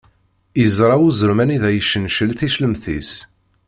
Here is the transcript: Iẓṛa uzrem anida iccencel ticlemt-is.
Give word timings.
Iẓṛa 0.63 0.95
uzrem 1.05 1.39
anida 1.43 1.69
iccencel 1.79 2.29
ticlemt-is. 2.39 3.11